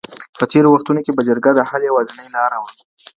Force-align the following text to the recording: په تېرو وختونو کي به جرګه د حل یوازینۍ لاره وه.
په 0.37 0.43
تېرو 0.51 0.67
وختونو 0.71 0.99
کي 1.05 1.11
به 1.15 1.21
جرګه 1.29 1.51
د 1.55 1.59
حل 1.69 1.81
یوازینۍ 1.89 2.27
لاره 2.35 2.57
وه. 2.61 2.69